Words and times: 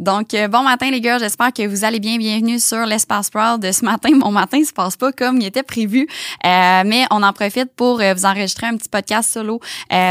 Donc, 0.00 0.32
euh, 0.32 0.48
bon 0.48 0.62
matin 0.62 0.90
les 0.90 1.02
gars, 1.02 1.18
j'espère 1.18 1.52
que 1.52 1.66
vous 1.66 1.84
allez 1.84 2.00
bien. 2.00 2.16
Bienvenue 2.16 2.58
sur 2.58 2.86
l'Espace 2.86 3.28
Proud 3.28 3.60
de 3.60 3.70
ce 3.70 3.84
matin. 3.84 4.08
Mon 4.14 4.32
matin 4.32 4.64
se 4.64 4.72
passe 4.72 4.96
pas 4.96 5.12
comme 5.12 5.42
il 5.42 5.44
était 5.44 5.62
prévu, 5.62 6.08
euh, 6.46 6.82
mais 6.86 7.04
on 7.10 7.22
en 7.22 7.34
profite 7.34 7.74
pour 7.76 8.00
euh, 8.00 8.14
vous 8.14 8.24
enregistrer 8.24 8.66
un 8.66 8.78
petit 8.78 8.88
podcast 8.88 9.30
solo 9.30 9.60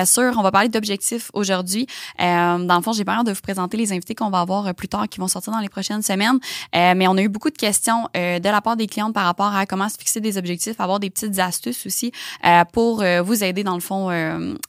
sur, 0.05 0.38
on 0.38 0.44
va 0.44 0.52
parler 0.52 0.70
d'objectifs 0.70 1.31
aujourd'hui. 1.33 1.88
dans 2.20 2.75
le 2.75 2.81
fond, 2.83 2.91
j'ai 2.91 3.04
peur 3.04 3.23
de 3.23 3.31
vous 3.31 3.41
présenter 3.41 3.78
les 3.78 3.91
invités 3.91 4.13
qu'on 4.13 4.29
va 4.29 4.41
avoir 4.41 4.75
plus 4.75 4.88
tard 4.88 5.10
qui 5.10 5.20
vont 5.20 5.28
sortir 5.28 5.54
dans 5.54 5.60
les 5.60 5.70
prochaines 5.70 6.04
semaines, 6.04 6.38
mais 6.71 7.08
on 7.08 7.18
a 7.18 7.21
eu 7.21 7.30
beaucoup 7.30 7.50
de 7.50 7.58
questions 7.58 8.08
de 8.14 8.44
la 8.44 8.62
part 8.62 8.76
des 8.76 8.86
clientes 8.86 9.16
par 9.16 9.26
rapport 9.26 9.56
à 9.56 9.66
comment 9.66 9.90
se 9.90 9.98
fixer 9.98 10.20
des 10.20 10.38
objectifs, 10.38 10.80
avoir 10.80 11.00
des 11.00 11.10
petites 11.10 11.40
astuces 11.40 11.88
aussi 11.88 12.12
pour 12.74 13.04
vous 13.24 13.44
aider 13.44 13.64
dans 13.64 13.76
le 13.76 13.80
fond 13.80 14.10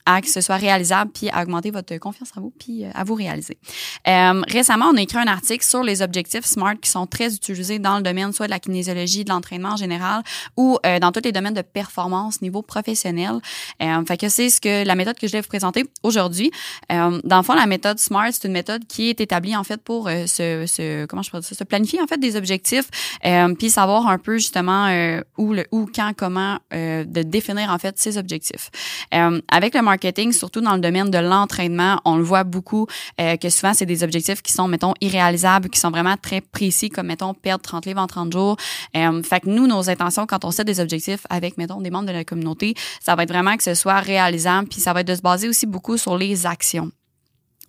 à 0.07 0.21
que 0.23 0.29
ce 0.29 0.41
soit 0.41 0.57
réalisable 0.57 1.11
puis 1.13 1.29
à 1.29 1.43
augmenter 1.43 1.71
votre 1.71 1.97
confiance 1.99 2.31
en 2.37 2.41
vous 2.41 2.53
puis 2.59 2.85
à 2.95 3.05
vous 3.05 3.15
réaliser. 3.15 3.59
récemment, 4.07 4.87
on 4.93 4.97
a 4.97 5.03
écrit 5.11 5.29
un 5.29 5.33
article 5.33 5.65
sur 5.65 5.83
les 5.83 6.03
objectifs 6.03 6.45
SMART 6.45 6.77
qui 6.81 6.89
sont 6.89 7.07
très 7.07 7.35
utilisés 7.35 7.79
dans 7.79 7.97
le 7.97 8.03
domaine 8.03 8.33
soit 8.33 8.47
de 8.47 8.51
la 8.51 8.61
kinésiologie, 8.61 9.25
de 9.25 9.31
l'entraînement 9.31 9.71
en 9.71 9.77
général 9.77 10.23
ou 10.57 10.79
euh, 10.87 10.99
dans 11.01 11.11
tous 11.11 11.23
les 11.25 11.33
domaines 11.33 11.55
de 11.55 11.63
performance 11.63 12.43
niveau 12.43 12.63
professionnel. 12.63 13.41
Euh, 13.83 14.05
fait 14.07 14.17
que 14.17 14.29
c'est 14.29 14.51
ce 14.51 14.61
que 14.61 14.85
la 14.85 14.95
méthode 14.95 15.19
que 15.19 15.27
je 15.27 15.33
vais 15.33 15.41
vous 15.41 15.49
présenter 15.49 15.85
aujourd'hui. 16.03 16.53
Euh, 16.93 17.21
dans 17.25 17.39
le 17.39 17.43
fond, 17.43 17.55
la 17.55 17.67
méthode 17.67 17.99
SMART, 17.99 18.33
c'est 18.33 18.47
une 18.47 18.53
méthode 18.53 18.87
qui 18.87 19.09
est 19.11 19.21
établie 19.21 19.57
en 19.57 19.65
fait 19.65 19.83
pour 19.83 20.09
euh, 20.09 20.27
se, 20.27 20.67
se, 20.67 21.07
comment 21.07 21.23
je 21.23 21.31
dire 21.31 21.43
ça, 21.43 21.55
se 21.55 21.65
planifier 21.65 22.01
en 22.01 22.07
fait 22.07 22.19
des 22.19 22.37
objectifs 22.37 22.89
euh, 23.25 23.55
puis 23.55 23.71
savoir 23.71 24.07
un 24.07 24.19
peu 24.19 24.39
justement 24.39 24.89
où 25.37 25.53
le 25.53 25.67
où 25.73 25.89
quand 25.93 26.13
comment 26.17 26.59
de 26.73 27.23
définir 27.23 27.71
en 27.71 27.79
fait 27.79 27.99
ses 27.99 28.17
objectifs. 28.19 28.71
avec 29.11 29.75
le 29.75 29.83
marketing, 29.83 30.33
surtout 30.33 30.61
dans 30.61 30.75
le 30.75 30.81
domaine 30.81 31.11
de 31.11 31.19
l'entraînement, 31.19 32.01
on 32.05 32.17
le 32.17 32.23
voit 32.23 32.45
beaucoup 32.45 32.87
que 33.19 33.49
souvent 33.49 33.75
c'est 33.75 33.87
des 33.87 34.03
objectifs 34.05 34.43
qui 34.43 34.53
sont 34.53 34.69
mettons 34.69 34.95
irréalisables, 35.01 35.69
qui 35.69 35.81
sont 35.81 35.91
vraiment 35.91 36.17
très 36.17 36.41
précis, 36.41 36.89
comme, 36.89 37.07
mettons, 37.07 37.35
perdre 37.35 37.63
30 37.63 37.87
livres 37.87 38.01
en 38.01 38.07
30 38.07 38.33
jours. 38.33 38.57
Euh, 38.97 39.23
fait 39.23 39.41
que 39.41 39.49
nous, 39.49 39.67
nos 39.67 39.89
intentions, 39.89 40.27
quand 40.27 40.45
on 40.45 40.51
set 40.51 40.67
des 40.67 40.81
objectifs 40.81 41.27
avec, 41.31 41.59
mettons, 41.59 41.81
des 41.81 41.91
membres 41.91 42.09
de 42.09 42.13
la 42.13 42.25
communauté, 42.25 42.75
ça 43.01 43.15
va 43.15 43.23
être 43.25 43.31
vraiment 43.31 43.57
que 43.57 43.63
ce 43.63 43.75
soit 43.75 44.01
réalisable, 44.01 44.69
puis 44.69 44.81
ça 44.81 44.93
va 44.93 45.01
être 45.01 45.09
de 45.09 45.15
se 45.15 45.23
baser 45.23 45.49
aussi 45.49 45.67
beaucoup 45.67 45.97
sur 45.97 46.17
les 46.17 46.47
actions. 46.47 46.91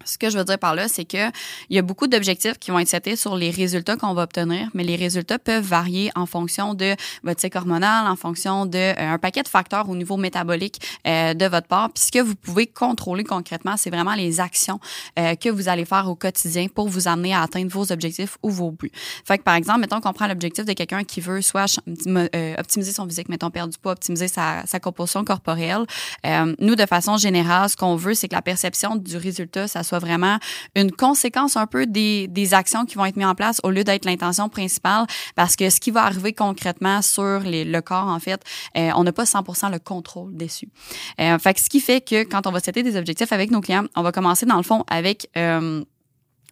Ce 0.05 0.17
que 0.17 0.30
je 0.30 0.38
veux 0.38 0.44
dire 0.44 0.59
par 0.59 0.75
là, 0.75 0.88
c'est 0.88 1.05
que 1.05 1.30
il 1.69 1.75
y 1.75 1.80
a 1.80 1.81
beaucoup 1.81 2.07
d'objectifs 2.07 2.57
qui 2.59 2.71
vont 2.71 2.80
être 2.80 2.88
setés 2.88 3.16
sur 3.16 3.35
les 3.35 3.49
résultats 3.49 3.95
qu'on 3.95 4.13
va 4.13 4.23
obtenir, 4.23 4.69
mais 4.73 4.83
les 4.83 4.95
résultats 4.95 5.39
peuvent 5.39 5.63
varier 5.63 6.11
en 6.16 6.25
fonction 6.25 6.73
de 6.73 6.95
votre 7.23 7.41
cycle 7.41 7.57
hormonal, 7.57 8.07
en 8.07 8.16
fonction 8.16 8.66
de 8.66 8.77
euh, 8.77 9.13
un 9.13 9.17
paquet 9.17 9.44
de 9.44 9.47
facteurs 9.47 9.89
au 9.89 9.95
niveau 9.95 10.17
métabolique 10.17 10.81
euh, 11.07 11.33
de 11.33 11.45
votre 11.45 11.67
part. 11.67 11.89
Puis 11.91 12.05
ce 12.05 12.11
que 12.11 12.19
vous 12.19 12.35
pouvez 12.35 12.67
contrôler 12.67 13.23
concrètement, 13.23 13.77
c'est 13.77 13.89
vraiment 13.89 14.16
les 14.16 14.39
actions 14.39 14.79
euh, 15.19 15.35
que 15.35 15.49
vous 15.49 15.69
allez 15.69 15.85
faire 15.85 16.09
au 16.09 16.16
quotidien 16.16 16.67
pour 16.67 16.88
vous 16.88 17.07
amener 17.07 17.33
à 17.33 17.41
atteindre 17.41 17.72
vos 17.72 17.91
objectifs 17.91 18.38
ou 18.44 18.49
vos 18.49 18.72
buts. 18.72 18.91
Fait 19.25 19.38
que 19.38 19.44
par 19.44 19.55
exemple, 19.55 19.81
mettons 19.81 20.02
qu'on 20.02 20.13
prend 20.13 20.27
l'objectif 20.27 20.66
de 20.66 20.73
quelqu'un 20.73 21.03
qui 21.03 21.22
veut 21.22 21.41
soit 21.41 21.79
optimiser 22.57 22.91
son 22.91 23.07
physique, 23.07 23.29
mettons 23.29 23.49
perdre 23.49 23.72
du 23.72 23.77
poids, 23.77 23.94
optimiser 23.94 24.27
sa, 24.27 24.66
sa 24.66 24.79
composition 24.79 25.23
corporelle. 25.23 25.85
nous, 26.59 26.75
de 26.75 26.85
façon 26.85 27.17
générale, 27.17 27.69
ce 27.69 27.75
qu'on 27.75 27.95
veut, 27.95 28.13
c'est 28.13 28.27
que 28.27 28.35
la 28.35 28.41
perception 28.41 28.95
du 28.95 29.17
résultat, 29.17 29.67
ça 29.67 29.83
soit 29.92 30.00
vraiment 30.00 30.38
une 30.75 30.92
conséquence 30.92 31.58
un 31.58 31.67
peu 31.67 31.86
des, 31.86 32.28
des 32.28 32.53
actions 32.53 32.86
qui 32.86 32.95
vont 32.95 33.06
être 33.06 33.17
mises 33.17 33.28
en 33.28 33.36
place 33.36 33.59
au 33.64 33.70
lieu 33.70 33.84
d'être 33.84 34.06
l'intention 34.06 34.47
principale 34.47 35.06
parce 35.36 35.56
que 35.56 35.70
ce 35.70 35.80
qui 35.80 35.92
va 35.92 36.03
arriver 36.03 36.34
concrètement 36.34 37.02
sur 37.02 37.39
les, 37.39 37.66
le 37.66 37.81
corps, 37.81 38.08
en 38.08 38.19
fait, 38.19 38.42
euh, 38.78 38.92
on 38.95 39.03
n'a 39.03 39.12
pas 39.12 39.25
100% 39.25 39.72
le 39.72 39.80
contrôle 39.80 40.36
dessus. 40.36 40.69
Euh, 41.19 41.38
fait 41.39 41.53
que 41.53 41.59
ce 41.59 41.69
qui 41.69 41.81
fait 41.81 42.02
que 42.02 42.23
quand 42.23 42.47
on 42.47 42.52
va 42.52 42.62
setter 42.62 42.84
des 42.84 42.95
objectifs 42.95 43.34
avec 43.34 43.52
nos 43.52 43.59
clients, 43.59 43.86
on 43.95 44.02
va 44.02 44.12
commencer 44.12 44.45
dans 44.45 44.58
le 44.58 44.64
fond 44.64 44.84
avec... 44.88 45.30
Euh, 45.38 45.84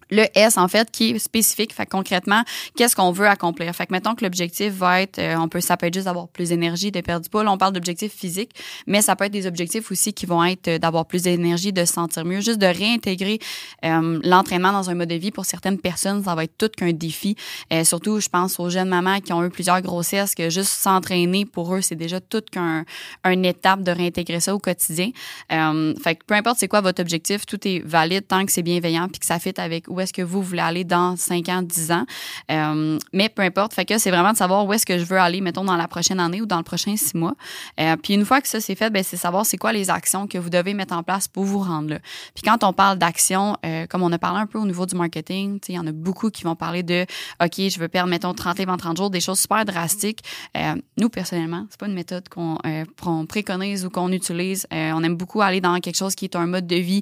le 0.09 0.25
S, 0.35 0.57
en 0.57 0.67
fait, 0.67 0.89
qui 0.91 1.11
est 1.11 1.19
spécifique. 1.19 1.73
Fait 1.73 1.85
concrètement, 1.85 2.43
qu'est-ce 2.75 2.95
qu'on 2.95 3.11
veut 3.11 3.27
accomplir? 3.27 3.73
Fait 3.75 3.85
que 3.85 3.93
mettons 3.93 4.15
que 4.15 4.23
l'objectif 4.23 4.73
va 4.73 5.01
être, 5.01 5.19
euh, 5.19 5.35
on 5.37 5.47
peut, 5.47 5.61
ça 5.61 5.77
peut 5.77 5.87
être 5.87 5.93
juste 5.93 6.05
d'avoir 6.05 6.27
plus 6.27 6.49
d'énergie, 6.49 6.91
de 6.91 7.01
perdre 7.01 7.23
du 7.23 7.29
poids. 7.29 7.43
On 7.47 7.57
parle 7.57 7.73
d'objectifs 7.73 8.13
physiques, 8.13 8.51
mais 8.87 9.01
ça 9.01 9.15
peut 9.15 9.25
être 9.25 9.31
des 9.31 9.47
objectifs 9.47 9.91
aussi 9.91 10.13
qui 10.13 10.25
vont 10.25 10.43
être 10.43 10.67
euh, 10.67 10.77
d'avoir 10.79 11.05
plus 11.05 11.23
d'énergie, 11.23 11.73
de 11.73 11.85
se 11.85 11.93
sentir 11.93 12.25
mieux, 12.25 12.41
juste 12.41 12.59
de 12.59 12.67
réintégrer 12.67 13.39
euh, 13.85 14.19
l'entraînement 14.23 14.71
dans 14.71 14.89
un 14.89 14.95
mode 14.95 15.09
de 15.09 15.15
vie. 15.15 15.31
Pour 15.31 15.45
certaines 15.45 15.79
personnes, 15.79 16.23
ça 16.23 16.35
va 16.35 16.43
être 16.43 16.57
tout 16.57 16.69
qu'un 16.69 16.93
défi. 16.93 17.35
surtout, 17.83 18.19
je 18.19 18.29
pense 18.29 18.59
aux 18.59 18.69
jeunes 18.69 18.89
mamans 18.89 19.19
qui 19.19 19.33
ont 19.33 19.43
eu 19.43 19.49
plusieurs 19.49 19.81
grossesses, 19.81 20.35
que 20.35 20.49
juste 20.49 20.69
s'entraîner 20.69 21.45
pour 21.45 21.75
eux, 21.75 21.81
c'est 21.81 21.95
déjà 21.95 22.19
tout 22.19 22.41
qu'un 22.51 22.85
une 23.25 23.45
étape 23.45 23.83
de 23.83 23.91
réintégrer 23.91 24.39
ça 24.39 24.55
au 24.55 24.59
quotidien. 24.59 25.11
fait 25.49 26.15
que 26.15 26.25
peu 26.25 26.35
importe 26.35 26.57
c'est 26.59 26.67
quoi 26.67 26.81
votre 26.81 27.01
objectif, 27.01 27.45
tout 27.45 27.59
est 27.67 27.79
valide 27.85 28.27
tant 28.27 28.45
que 28.45 28.51
c'est 28.51 28.63
bienveillant 28.63 29.07
puis 29.07 29.19
que 29.19 29.25
ça 29.25 29.39
fit 29.39 29.53
avec 29.57 29.89
est-ce 29.99 30.13
que 30.13 30.21
vous 30.21 30.41
voulez 30.41 30.61
aller 30.61 30.83
dans 30.83 31.15
5 31.15 31.49
ans, 31.49 31.61
10 31.61 31.91
ans. 31.91 32.05
Euh, 32.51 32.97
mais 33.13 33.29
peu 33.29 33.41
importe. 33.41 33.73
Fait 33.73 33.85
que 33.85 33.97
c'est 33.97 34.11
vraiment 34.11 34.31
de 34.31 34.37
savoir 34.37 34.65
où 34.65 34.73
est-ce 34.73 34.85
que 34.85 34.97
je 34.97 35.05
veux 35.05 35.19
aller, 35.19 35.41
mettons, 35.41 35.63
dans 35.63 35.75
la 35.75 35.87
prochaine 35.87 36.19
année 36.19 36.41
ou 36.41 36.45
dans 36.45 36.57
le 36.57 36.63
prochain 36.63 36.95
6 36.95 37.15
mois. 37.15 37.35
Euh, 37.79 37.95
puis 37.97 38.13
une 38.13 38.25
fois 38.25 38.41
que 38.41 38.47
ça 38.47 38.59
c'est 38.59 38.75
fait, 38.75 38.89
ben, 38.89 39.03
c'est 39.03 39.17
savoir 39.17 39.45
c'est 39.45 39.57
quoi 39.57 39.73
les 39.73 39.89
actions 39.89 40.27
que 40.27 40.37
vous 40.37 40.49
devez 40.49 40.73
mettre 40.73 40.93
en 40.93 41.03
place 41.03 41.27
pour 41.27 41.43
vous 41.43 41.59
rendre 41.59 41.89
là. 41.89 41.99
Puis 42.33 42.43
quand 42.43 42.63
on 42.63 42.73
parle 42.73 42.97
d'actions, 42.97 43.55
euh, 43.65 43.85
comme 43.87 44.03
on 44.03 44.11
a 44.11 44.17
parlé 44.17 44.39
un 44.39 44.47
peu 44.47 44.59
au 44.59 44.65
niveau 44.65 44.85
du 44.85 44.95
marketing, 44.95 45.59
il 45.67 45.75
y 45.75 45.79
en 45.79 45.87
a 45.87 45.91
beaucoup 45.91 46.29
qui 46.29 46.43
vont 46.43 46.55
parler 46.55 46.83
de 46.83 47.05
OK, 47.43 47.55
je 47.57 47.79
veux 47.79 47.87
perdre, 47.87 48.09
mettons, 48.09 48.33
30 48.33 48.59
livres 48.59 48.71
en 48.71 48.77
30 48.77 48.97
jours, 48.97 49.09
des 49.09 49.21
choses 49.21 49.39
super 49.39 49.65
drastiques. 49.65 50.21
nous, 50.97 51.09
personnellement, 51.09 51.65
c'est 51.69 51.79
pas 51.79 51.87
une 51.87 51.93
méthode 51.93 52.27
qu'on 52.29 53.25
préconise 53.27 53.85
ou 53.85 53.89
qu'on 53.89 54.11
utilise. 54.11 54.67
on 54.71 55.03
aime 55.03 55.15
beaucoup 55.15 55.41
aller 55.41 55.61
dans 55.61 55.79
quelque 55.79 55.97
chose 55.97 56.15
qui 56.15 56.25
est 56.25 56.35
un 56.35 56.45
mode 56.45 56.67
de 56.67 56.75
vie 56.75 57.01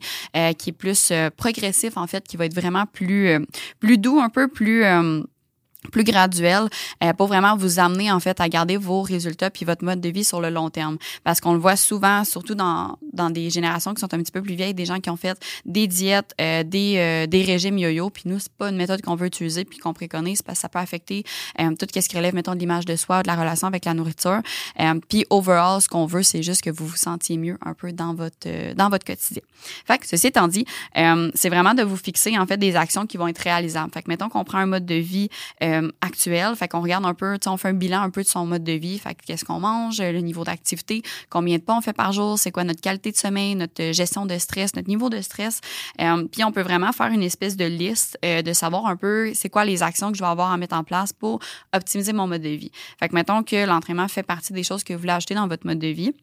qui 0.58 0.70
est 0.70 0.78
plus 0.78 1.12
progressif, 1.36 1.98
en 1.98 2.08
fait, 2.08 2.28
qui 2.28 2.38
va 2.38 2.46
être 2.46 2.56
vraiment 2.56 2.86
plus, 2.88 3.30
euh, 3.30 3.40
plus 3.80 3.98
doux, 3.98 4.20
un 4.20 4.30
peu 4.30 4.48
plus 4.48 4.84
euh, 4.84 5.22
plus 5.92 6.04
graduel 6.04 6.68
euh, 7.04 7.14
pour 7.14 7.28
vraiment 7.28 7.56
vous 7.56 7.80
amener 7.80 8.12
en 8.12 8.20
fait 8.20 8.42
à 8.42 8.50
garder 8.50 8.78
vos 8.78 9.02
résultats 9.02 9.50
puis 9.50 9.66
votre 9.66 9.86
mode 9.86 10.02
de 10.02 10.10
vie 10.10 10.24
sur 10.24 10.42
le 10.42 10.50
long 10.50 10.70
terme. 10.70 10.98
Parce 11.24 11.40
qu'on 11.40 11.54
le 11.54 11.60
voit 11.60 11.76
souvent 11.76 12.24
surtout 12.24 12.56
dans, 12.56 12.98
dans 13.14 13.30
des 13.30 13.50
générations 13.50 13.94
qui 13.94 14.02
sont 14.02 14.14
un 14.14 14.18
petit 14.18 14.32
peu 14.32 14.42
plus 14.42 14.56
vieilles 14.56 14.74
des 14.74 14.86
gens 14.86 15.00
qui 15.00 15.10
ont 15.10 15.18
fait 15.18 15.40
des 15.66 15.88
diètes 15.88 16.34
euh, 16.42 16.64
des, 16.64 16.96
euh, 16.98 17.28
des 17.28 17.44
régimes 17.44 17.78
yo-yo. 17.78 18.10
Puis 18.10 18.24
nous 18.26 18.40
c'est 18.40 18.52
pas 18.52 18.70
une 18.70 18.78
méthode 18.78 19.02
qu'on 19.02 19.16
veut 19.16 19.28
utiliser 19.28 19.66
puis 19.66 19.80
qu'on 19.80 19.94
préconise 19.94 20.42
parce 20.42 20.58
que 20.58 20.62
ça 20.62 20.70
peut 20.70 20.80
affecter 20.80 21.24
tout 21.58 21.88
ce 21.94 22.08
qui 22.08 22.18
relève 22.18 22.34
mettons 22.34 22.54
de 22.54 22.60
l'image 22.60 22.86
de 22.86 22.96
soi 22.96 23.24
de 23.24 23.28
la 23.28 23.36
relation 23.36 23.68
avec 23.68 23.86
la 23.86 23.94
nourriture. 23.94 24.42
Puis 25.10 25.26
overall 25.30 25.82
ce 25.82 25.88
qu'on 25.88 26.06
veut 26.06 26.24
c'est 26.24 26.44
juste 26.44 26.62
que 26.62 26.70
vous 26.70 26.88
vous 26.88 26.96
sentiez 26.96 27.38
mieux 27.38 27.58
un 27.66 27.74
peu 27.74 27.92
dans 27.92 28.14
votre 28.14 28.74
dans 28.76 28.90
votre 28.90 29.06
quotidien. 29.06 29.42
Fait 29.86 29.98
que 29.98 30.08
ceci 30.08 30.28
étant 30.28 30.48
dit 30.48 30.66
c'est 30.96 31.50
vraiment 31.50 31.74
de 31.74 31.84
vous 31.84 31.98
fixer 31.98 32.38
en 32.38 32.46
fait 32.46 32.58
des 32.58 32.76
actions 32.76 33.06
qui 33.06 33.18
vont 33.18 33.28
être 33.28 33.40
réalisables. 33.40 33.92
Fait 33.94 34.02
que 34.02 34.10
mettons 34.10 34.30
qu'on 34.30 34.44
prend 34.44 34.60
un 34.60 34.66
mode 34.66 34.86
de 34.86 34.96
vie 34.96 35.30
euh, 35.68 35.92
actuel. 36.02 36.56
Fait 36.56 36.68
qu'on 36.68 36.82
regarde 36.82 37.06
un 37.06 37.14
peu, 37.14 37.38
on 37.46 37.58
fait 37.58 37.70
un 37.70 37.74
bilan 37.74 38.02
un 38.02 38.10
peu 38.10 38.24
de 38.24 38.28
son 38.28 38.46
mode 38.46 38.64
de 38.64 38.74
vie. 38.74 38.98
Fait 39.00 39.16
qu'est-ce 39.16 39.46
qu'on 39.46 39.60
mange, 39.60 40.00
le 40.00 40.20
niveau 40.20 40.44
d'activité, 40.44 41.02
combien 41.30 41.58
de 41.58 41.64
pas 41.64 41.76
on 41.76 41.82
fait 41.82 41.94
par 41.94 42.12
jour, 42.12 42.40
c'est 42.40 42.52
quoi 42.52 42.64
notre 42.64 42.82
qualité 42.82 43.12
de 43.12 43.18
sommeil, 43.18 43.56
notre 43.56 43.92
gestion 43.92 44.26
de 44.26 44.38
stress, 44.38 44.76
notre 44.76 44.88
niveau 44.88 45.10
de 45.10 45.22
stress. 45.22 45.62
Euh, 46.02 46.26
puis 46.32 46.44
on 46.44 46.52
peut 46.52 46.62
vraiment 46.62 46.92
faire 46.92 47.08
une 47.08 47.24
espèce 47.24 47.58
de 47.58 47.66
liste 47.66 48.18
euh, 48.24 48.42
de 48.42 48.54
savoir 48.54 48.86
un 48.86 48.96
peu 48.96 49.32
c'est 49.34 49.50
quoi 49.50 49.66
les 49.66 49.84
actions 49.84 50.12
que 50.12 50.18
je 50.18 50.24
vais 50.24 50.30
avoir 50.30 50.52
à 50.52 50.58
mettre 50.58 50.76
en 50.76 50.84
place 50.84 51.14
pour 51.14 51.40
optimiser 51.74 52.14
mon 52.14 52.28
mode 52.28 52.42
de 52.42 52.50
vie. 52.50 52.72
Fait 53.00 53.10
que 53.10 53.16
mettons 53.16 53.44
que 53.44 53.66
l'entraînement 53.66 54.08
fait 54.08 54.24
partie 54.24 54.54
des 54.54 54.64
choses 54.64 54.84
que 54.84 54.94
vous 54.94 55.00
voulez 55.00 55.14
ajouter 55.14 55.36
dans 55.36 55.48
votre 55.48 55.66
mode 55.66 55.80
de 55.80 55.88
vie 55.88 56.14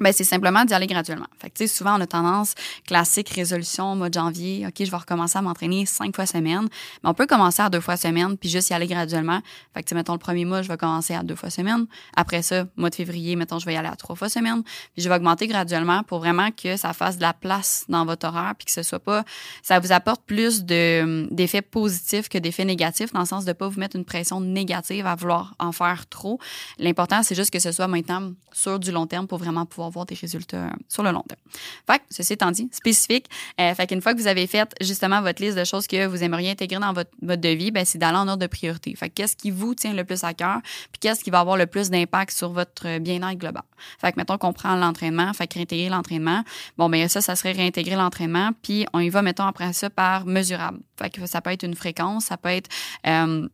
ben, 0.00 0.12
c'est 0.12 0.24
simplement 0.24 0.64
d'y 0.64 0.74
aller 0.74 0.86
graduellement. 0.86 1.26
Fait 1.40 1.50
que, 1.50 1.66
souvent, 1.66 1.96
on 1.98 2.00
a 2.00 2.06
tendance, 2.06 2.54
classique, 2.86 3.30
résolution, 3.30 3.96
mois 3.96 4.08
de 4.08 4.14
janvier, 4.14 4.66
OK, 4.66 4.74
je 4.78 4.90
vais 4.90 4.96
recommencer 4.96 5.38
à 5.38 5.42
m'entraîner 5.42 5.86
cinq 5.86 6.14
fois 6.14 6.26
semaine. 6.26 6.68
Mais 7.02 7.10
on 7.10 7.14
peut 7.14 7.26
commencer 7.26 7.62
à 7.62 7.70
deux 7.70 7.80
fois 7.80 7.96
semaine, 7.96 8.36
puis 8.36 8.48
juste 8.48 8.70
y 8.70 8.74
aller 8.74 8.86
graduellement. 8.86 9.40
Fait 9.74 9.82
que, 9.82 9.94
mettons, 9.94 10.12
le 10.12 10.18
premier 10.18 10.44
mois, 10.44 10.62
je 10.62 10.68
vais 10.68 10.76
commencer 10.76 11.14
à 11.14 11.22
deux 11.22 11.34
fois 11.34 11.50
semaine. 11.50 11.86
Après 12.14 12.42
ça, 12.42 12.66
mois 12.76 12.90
de 12.90 12.94
février, 12.94 13.36
mettons, 13.36 13.58
je 13.58 13.66
vais 13.66 13.74
y 13.74 13.76
aller 13.76 13.88
à 13.88 13.96
trois 13.96 14.16
fois 14.16 14.28
semaine. 14.28 14.62
Puis 14.62 15.02
je 15.02 15.08
vais 15.08 15.14
augmenter 15.14 15.46
graduellement 15.46 16.02
pour 16.02 16.18
vraiment 16.18 16.50
que 16.50 16.76
ça 16.76 16.92
fasse 16.92 17.16
de 17.16 17.22
la 17.22 17.32
place 17.32 17.84
dans 17.88 18.04
votre 18.04 18.26
horaire, 18.26 18.54
puis 18.56 18.66
que 18.66 18.72
ce 18.72 18.82
soit 18.82 19.00
pas, 19.00 19.24
ça 19.62 19.78
vous 19.78 19.92
apporte 19.92 20.22
plus 20.26 20.64
de, 20.64 21.26
d'effets 21.30 21.62
positifs 21.62 22.28
que 22.28 22.38
d'effets 22.38 22.64
négatifs, 22.64 23.12
dans 23.12 23.20
le 23.20 23.26
sens 23.26 23.44
de 23.44 23.52
pas 23.52 23.68
vous 23.68 23.80
mettre 23.80 23.96
une 23.96 24.04
pression 24.04 24.40
négative 24.40 25.06
à 25.06 25.14
vouloir 25.14 25.54
en 25.58 25.72
faire 25.72 26.06
trop. 26.08 26.38
L'important, 26.78 27.22
c'est 27.22 27.34
juste 27.34 27.50
que 27.50 27.58
ce 27.58 27.72
soit 27.72 27.88
maintenant 27.88 28.32
sur 28.52 28.78
du 28.78 28.90
long 28.90 29.06
terme 29.06 29.26
pour 29.26 29.38
vraiment 29.38 29.66
pouvoir 29.66 29.85
avoir 29.86 30.06
des 30.06 30.14
résultats 30.14 30.70
sur 30.88 31.02
le 31.02 31.10
long 31.10 31.22
terme. 31.22 31.40
Fait 31.86 31.98
que, 31.98 32.04
ceci 32.10 32.34
étant 32.34 32.50
dit, 32.50 32.68
spécifique. 32.72 33.26
Euh, 33.60 33.74
fait 33.74 33.86
qu'une 33.86 34.00
fois 34.00 34.14
que 34.14 34.18
vous 34.18 34.26
avez 34.26 34.46
fait 34.46 34.74
justement 34.80 35.22
votre 35.22 35.42
liste 35.42 35.56
de 35.56 35.64
choses 35.64 35.86
que 35.86 36.06
vous 36.06 36.22
aimeriez 36.22 36.50
intégrer 36.50 36.80
dans 36.80 36.92
votre 36.92 37.10
mode 37.22 37.40
de 37.40 37.48
vie, 37.48 37.70
ben, 37.70 37.84
c'est 37.84 37.98
d'aller 37.98 38.18
en 38.18 38.28
ordre 38.28 38.42
de 38.42 38.46
priorité. 38.46 38.94
Fait 38.94 39.10
qu'est-ce 39.10 39.36
qui 39.36 39.50
vous 39.50 39.74
tient 39.74 39.92
le 39.92 40.04
plus 40.04 40.24
à 40.24 40.34
cœur, 40.34 40.60
puis 40.92 41.00
qu'est-ce 41.00 41.22
qui 41.22 41.30
va 41.30 41.40
avoir 41.40 41.56
le 41.56 41.66
plus 41.66 41.90
d'impact 41.90 42.32
sur 42.32 42.50
votre 42.50 42.98
bien-être 42.98 43.38
global? 43.38 43.62
Fait 44.00 44.12
que, 44.12 44.18
mettons 44.18 44.38
qu'on 44.38 44.52
prend 44.52 44.76
l'entraînement, 44.76 45.32
fait 45.32 45.46
que 45.46 45.54
réintégrer 45.54 45.88
l'entraînement. 45.88 46.42
Bon, 46.78 46.88
ben 46.88 47.08
ça, 47.08 47.20
ça 47.20 47.36
serait 47.36 47.52
réintégrer 47.52 47.96
l'entraînement, 47.96 48.50
puis 48.62 48.86
on 48.92 49.00
y 49.00 49.08
va, 49.08 49.22
mettons, 49.22 49.46
après 49.46 49.72
ça 49.72 49.90
par 49.90 50.26
mesurable. 50.26 50.78
Fait 50.98 51.10
que 51.10 51.26
ça 51.26 51.40
peut 51.40 51.50
être 51.50 51.62
une 51.62 51.74
fréquence, 51.74 52.26
ça 52.26 52.36
peut 52.36 52.48
être... 52.48 52.70
Euh, 53.06 53.48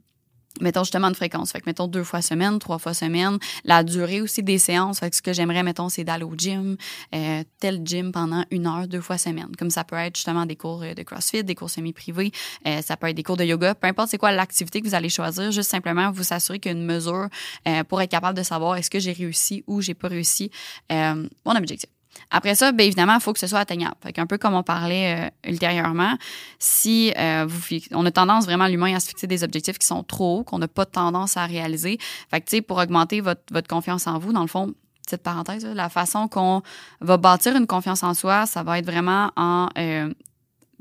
mettons 0.60 0.84
justement 0.84 1.08
une 1.08 1.14
fréquence. 1.14 1.52
Fait 1.52 1.60
que 1.60 1.66
mettons 1.66 1.86
deux 1.86 2.04
fois 2.04 2.22
semaine, 2.22 2.58
trois 2.58 2.78
fois 2.78 2.94
semaine. 2.94 3.38
La 3.64 3.82
durée 3.84 4.20
aussi 4.20 4.42
des 4.42 4.58
séances. 4.58 5.00
Fait 5.00 5.10
que 5.10 5.16
ce 5.16 5.22
que 5.22 5.32
j'aimerais, 5.32 5.62
mettons, 5.62 5.88
c'est 5.88 6.04
d'aller 6.04 6.24
au 6.24 6.34
gym, 6.36 6.76
euh, 7.14 7.44
tel 7.58 7.80
gym 7.84 8.12
pendant 8.12 8.44
une 8.50 8.66
heure, 8.66 8.86
deux 8.88 9.00
fois 9.00 9.18
semaine. 9.18 9.48
Comme 9.58 9.70
ça 9.70 9.84
peut 9.84 9.96
être 9.96 10.16
justement 10.16 10.46
des 10.46 10.56
cours 10.56 10.80
de 10.80 11.02
CrossFit, 11.02 11.44
des 11.44 11.54
cours 11.54 11.70
semi-privés, 11.70 12.32
euh, 12.66 12.82
ça 12.82 12.96
peut 12.96 13.08
être 13.08 13.16
des 13.16 13.22
cours 13.22 13.36
de 13.36 13.44
yoga. 13.44 13.74
Peu 13.74 13.86
importe 13.88 14.10
c'est 14.10 14.18
quoi 14.18 14.32
l'activité 14.32 14.80
que 14.80 14.86
vous 14.86 14.94
allez 14.94 15.08
choisir, 15.08 15.50
juste 15.50 15.70
simplement 15.70 16.10
vous 16.10 16.32
assurer 16.32 16.58
qu'il 16.58 16.72
y 16.72 16.74
a 16.74 16.78
une 16.78 16.86
mesure 16.86 17.28
euh, 17.68 17.84
pour 17.84 18.00
être 18.00 18.10
capable 18.10 18.36
de 18.36 18.42
savoir 18.42 18.76
est-ce 18.76 18.90
que 18.90 18.98
j'ai 18.98 19.12
réussi 19.12 19.64
ou 19.66 19.80
j'ai 19.80 19.94
pas 19.94 20.08
réussi 20.08 20.50
euh, 20.90 21.28
mon 21.44 21.56
objectif. 21.56 21.90
Après 22.30 22.54
ça, 22.54 22.72
bien 22.72 22.86
évidemment, 22.86 23.14
il 23.14 23.20
faut 23.20 23.32
que 23.32 23.38
ce 23.38 23.46
soit 23.46 23.60
atteignable. 23.60 23.94
Fait 24.02 24.18
un 24.18 24.26
peu 24.26 24.38
comme 24.38 24.54
on 24.54 24.62
parlait 24.62 25.30
euh, 25.46 25.50
ultérieurement, 25.50 26.16
si 26.58 27.12
euh, 27.18 27.44
vous 27.48 27.78
on 27.92 28.06
a 28.06 28.10
tendance 28.10 28.44
vraiment 28.44 28.66
l'humain 28.66 28.94
à 28.94 29.00
se 29.00 29.08
fixer 29.08 29.26
des 29.26 29.44
objectifs 29.44 29.78
qui 29.78 29.86
sont 29.86 30.02
trop 30.02 30.38
hauts, 30.38 30.44
qu'on 30.44 30.58
n'a 30.58 30.68
pas 30.68 30.86
tendance 30.86 31.36
à 31.36 31.46
réaliser. 31.46 31.98
Fait 32.30 32.40
que, 32.40 32.60
pour 32.60 32.78
augmenter 32.78 33.20
votre, 33.20 33.42
votre 33.50 33.68
confiance 33.68 34.06
en 34.06 34.18
vous, 34.18 34.32
dans 34.32 34.42
le 34.42 34.46
fond, 34.46 34.74
petite 35.04 35.22
parenthèse, 35.22 35.64
la 35.64 35.88
façon 35.88 36.28
qu'on 36.28 36.62
va 37.00 37.16
bâtir 37.16 37.56
une 37.56 37.66
confiance 37.66 38.02
en 38.02 38.14
soi, 38.14 38.46
ça 38.46 38.62
va 38.62 38.78
être 38.78 38.86
vraiment 38.86 39.30
en 39.36 39.68
euh, 39.78 40.12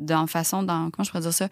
dans 0.02 0.28
façon 0.28 0.64
dans 0.64 0.90
comment 0.90 1.04
je 1.04 1.12
pourrais 1.12 1.22
dire 1.22 1.34
ça? 1.34 1.48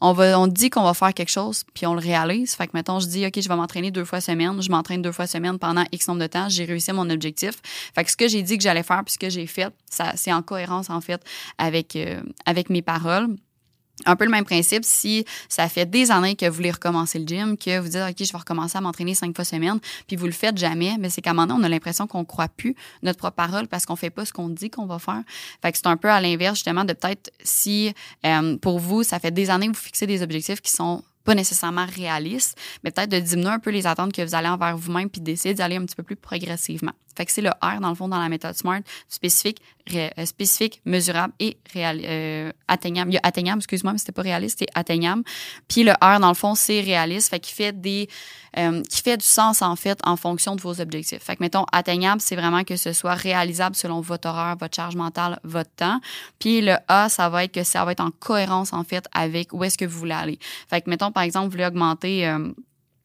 On 0.00 0.12
va 0.12 0.38
on 0.38 0.48
dit 0.48 0.68
qu'on 0.68 0.82
va 0.82 0.94
faire 0.94 1.14
quelque 1.14 1.30
chose 1.30 1.64
puis 1.74 1.86
on 1.86 1.94
le 1.94 2.00
réalise. 2.00 2.54
Fait 2.54 2.66
que 2.66 2.72
mettons 2.74 3.00
je 3.00 3.06
dis 3.06 3.26
OK 3.26 3.40
je 3.40 3.48
vais 3.48 3.56
m'entraîner 3.56 3.90
deux 3.90 4.04
fois 4.04 4.20
semaine. 4.20 4.60
Je 4.60 4.70
m'entraîne 4.70 5.00
deux 5.02 5.12
fois 5.12 5.26
semaine 5.26 5.58
pendant 5.58 5.84
X 5.92 6.08
nombre 6.08 6.20
de 6.20 6.26
temps. 6.26 6.48
J'ai 6.48 6.64
réussi 6.64 6.92
mon 6.92 7.08
objectif. 7.08 7.54
Fait 7.94 8.04
que 8.04 8.10
ce 8.10 8.16
que 8.16 8.28
j'ai 8.28 8.42
dit 8.42 8.58
que 8.58 8.62
j'allais 8.62 8.82
faire 8.82 9.02
puis 9.04 9.14
ce 9.14 9.18
que 9.18 9.30
j'ai 9.30 9.46
fait 9.46 9.72
ça 9.90 10.12
c'est 10.16 10.32
en 10.32 10.42
cohérence 10.42 10.90
en 10.90 11.00
fait 11.00 11.22
avec 11.58 11.96
euh, 11.96 12.20
avec 12.46 12.68
mes 12.68 12.82
paroles 12.82 13.28
un 14.06 14.16
peu 14.16 14.24
le 14.24 14.30
même 14.30 14.44
principe 14.44 14.84
si 14.84 15.24
ça 15.48 15.68
fait 15.68 15.86
des 15.86 16.10
années 16.10 16.34
que 16.34 16.46
vous 16.46 16.54
voulez 16.54 16.70
recommencer 16.70 17.18
le 17.18 17.26
gym, 17.26 17.56
que 17.56 17.78
vous 17.78 17.88
dites 17.88 18.00
OK, 18.00 18.16
je 18.18 18.32
vais 18.32 18.38
recommencer 18.38 18.78
à 18.78 18.80
m'entraîner 18.80 19.14
cinq 19.14 19.34
fois 19.34 19.44
semaine, 19.44 19.78
puis 20.06 20.16
vous 20.16 20.26
le 20.26 20.32
faites 20.32 20.58
jamais, 20.58 20.96
mais 20.98 21.10
c'est 21.10 21.20
qu'à 21.20 21.30
un 21.30 21.34
moment 21.34 21.56
on 21.58 21.62
a 21.62 21.68
l'impression 21.68 22.06
qu'on 22.06 22.24
croit 22.24 22.48
plus 22.48 22.74
notre 23.02 23.18
propre 23.18 23.36
parole 23.36 23.68
parce 23.68 23.86
qu'on 23.86 23.96
fait 23.96 24.10
pas 24.10 24.24
ce 24.24 24.32
qu'on 24.32 24.48
dit 24.48 24.70
qu'on 24.70 24.86
va 24.86 24.98
faire. 24.98 25.22
Fait 25.60 25.72
que 25.72 25.78
c'est 25.78 25.86
un 25.86 25.96
peu 25.96 26.10
à 26.10 26.20
l'inverse 26.20 26.56
justement 26.56 26.84
de 26.84 26.92
peut-être 26.92 27.30
si 27.42 27.92
euh, 28.24 28.56
pour 28.58 28.78
vous, 28.78 29.02
ça 29.02 29.18
fait 29.18 29.30
des 29.30 29.50
années 29.50 29.68
que 29.68 29.72
vous 29.72 29.82
fixez 29.82 30.06
des 30.06 30.22
objectifs 30.22 30.60
qui 30.60 30.72
sont 30.72 31.02
pas 31.24 31.34
nécessairement 31.34 31.86
réalistes, 31.86 32.58
mais 32.82 32.90
peut-être 32.90 33.10
de 33.10 33.18
diminuer 33.18 33.50
un 33.50 33.58
peu 33.58 33.70
les 33.70 33.86
attentes 33.86 34.12
que 34.12 34.22
vous 34.22 34.34
allez 34.34 34.48
envers 34.48 34.76
vous-même 34.76 35.08
puis 35.08 35.20
d'essayer 35.20 35.54
d'aller 35.54 35.76
un 35.76 35.84
petit 35.84 35.96
peu 35.96 36.02
plus 36.02 36.16
progressivement. 36.16 36.92
Fait 37.16 37.26
que 37.26 37.32
c'est 37.32 37.42
le 37.42 37.50
R, 37.50 37.80
dans 37.80 37.90
le 37.90 37.94
fond, 37.94 38.08
dans 38.08 38.18
la 38.18 38.28
méthode 38.28 38.54
SMART, 38.54 38.80
spécifique, 39.08 39.60
euh, 39.94 40.08
spécifique, 40.24 40.80
mesurable 40.84 41.34
et 41.40 41.58
réal, 41.72 42.00
euh, 42.04 42.52
atteignable. 42.68 43.10
Il 43.10 43.14
y 43.14 43.18
a 43.18 43.20
atteignable, 43.22 43.58
excuse-moi, 43.58 43.92
mais 43.92 43.98
c'était 43.98 44.12
pas 44.12 44.22
réaliste, 44.22 44.60
c'est 44.60 44.68
atteignable. 44.74 45.22
Puis 45.68 45.82
le 45.82 45.92
R, 45.92 46.20
dans 46.20 46.28
le 46.28 46.34
fond, 46.34 46.54
c'est 46.54 46.80
réaliste, 46.80 47.30
fait 47.30 47.40
qu'il 47.40 47.54
fait 47.54 47.78
des, 47.78 48.08
euh, 48.58 48.82
qui 48.82 49.02
fait 49.02 49.16
du 49.16 49.26
sens, 49.26 49.60
en 49.60 49.76
fait, 49.76 49.98
en 50.04 50.16
fonction 50.16 50.56
de 50.56 50.60
vos 50.60 50.80
objectifs. 50.80 51.22
Fait 51.22 51.36
que, 51.36 51.42
mettons, 51.42 51.66
atteignable, 51.72 52.20
c'est 52.20 52.36
vraiment 52.36 52.64
que 52.64 52.76
ce 52.76 52.92
soit 52.92 53.14
réalisable 53.14 53.76
selon 53.76 54.00
votre 54.00 54.28
horaire, 54.28 54.56
votre 54.58 54.74
charge 54.74 54.96
mentale, 54.96 55.38
votre 55.44 55.70
temps. 55.74 56.00
Puis 56.38 56.60
le 56.60 56.76
A, 56.88 57.08
ça 57.08 57.28
va 57.28 57.44
être 57.44 57.52
que 57.52 57.64
ça 57.64 57.84
va 57.84 57.92
être 57.92 58.00
en 58.00 58.10
cohérence, 58.10 58.72
en 58.72 58.84
fait, 58.84 59.06
avec 59.12 59.52
où 59.52 59.64
est-ce 59.64 59.76
que 59.76 59.84
vous 59.84 59.98
voulez 59.98 60.14
aller. 60.14 60.38
Fait 60.70 60.80
que, 60.80 60.88
mettons, 60.88 61.11
par 61.12 61.22
exemple, 61.22 61.50
voulez 61.50 61.66
augmenter, 61.66 62.26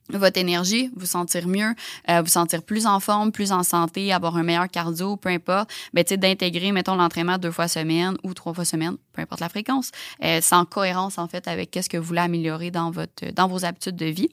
votre 0.10 0.40
énergie, 0.40 0.90
vous 0.96 1.06
sentir 1.06 1.48
mieux, 1.48 1.74
euh, 2.10 2.22
vous 2.22 2.30
sentir 2.30 2.64
plus 2.64 2.86
en 2.86 3.00
forme, 3.00 3.32
plus 3.32 3.52
en 3.52 3.64
santé, 3.64 4.14
avoir 4.14 4.38
un 4.38 4.44
meilleur 4.44 4.68
cardio, 4.68 5.18
peu 5.18 5.30
importe, 5.30 5.70
ben, 5.94 6.04
d'intégrer, 6.04 6.72
mettons, 6.72 6.96
l'entraînement 6.96 7.38
deux 7.38 7.52
fois 7.52 7.68
semaine 7.68 8.18
ou 8.24 8.34
trois 8.34 8.54
fois 8.54 8.66
semaine, 8.66 8.98
peu 9.14 9.22
importe 9.22 9.42
la 9.42 9.50
fréquence, 9.50 9.92
euh, 10.24 10.40
en 10.52 10.66
cohérence, 10.66 11.18
en 11.18 11.28
fait, 11.28 11.48
avec 11.48 11.72
qu'est-ce 11.72 11.90
que 11.90 11.98
vous 11.98 12.04
voulez 12.04 12.22
améliorer 12.22 12.72
dans 12.72 12.92
votre, 12.92 13.32
dans 13.34 13.48
vos 13.48 13.66
habitudes 13.66 13.96
de 13.96 14.06
vie. 14.06 14.30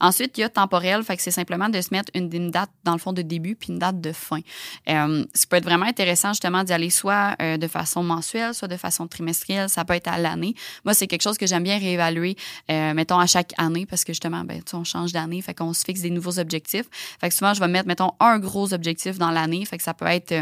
Ensuite, 0.00 0.38
il 0.38 0.42
y 0.42 0.44
a 0.44 0.48
temporel, 0.48 1.02
fait 1.02 1.16
que 1.16 1.22
c'est 1.22 1.30
simplement 1.30 1.68
de 1.68 1.80
se 1.80 1.88
mettre 1.92 2.10
une, 2.14 2.50
date 2.50 2.70
dans 2.84 2.92
le 2.92 2.98
fond 2.98 3.12
de 3.12 3.22
début 3.22 3.54
puis 3.54 3.70
une 3.70 3.78
date 3.78 4.00
de 4.00 4.12
fin. 4.12 4.40
Euh, 4.88 5.24
ça 5.34 5.46
peut 5.48 5.56
être 5.56 5.64
vraiment 5.64 5.86
intéressant 5.86 6.32
justement 6.32 6.64
d'y 6.64 6.72
aller 6.72 6.90
soit 6.90 7.36
euh, 7.40 7.56
de 7.56 7.66
façon 7.68 8.02
mensuelle, 8.02 8.54
soit 8.54 8.68
de 8.68 8.76
façon 8.76 9.06
trimestrielle, 9.06 9.68
ça 9.68 9.84
peut 9.84 9.94
être 9.94 10.08
à 10.08 10.18
l'année. 10.18 10.54
Moi, 10.84 10.94
c'est 10.94 11.06
quelque 11.06 11.22
chose 11.22 11.38
que 11.38 11.46
j'aime 11.46 11.62
bien 11.62 11.78
réévaluer, 11.78 12.36
euh, 12.70 12.94
mettons 12.94 13.18
à 13.18 13.26
chaque 13.26 13.52
année 13.58 13.86
parce 13.86 14.04
que 14.04 14.12
justement, 14.12 14.44
ben, 14.44 14.60
on 14.72 14.84
change 14.84 15.11
d'année, 15.12 15.42
fait 15.42 15.54
qu'on 15.54 15.72
se 15.72 15.84
fixe 15.84 16.00
des 16.00 16.10
nouveaux 16.10 16.38
objectifs. 16.38 16.86
Fait 17.20 17.28
que 17.28 17.34
souvent, 17.34 17.54
je 17.54 17.60
vais 17.60 17.68
mettre, 17.68 17.86
mettons, 17.86 18.12
un 18.20 18.38
gros 18.38 18.72
objectif 18.74 19.18
dans 19.18 19.30
l'année, 19.30 19.64
fait 19.64 19.76
que 19.76 19.84
ça 19.84 19.94
peut 19.94 20.06
être 20.06 20.32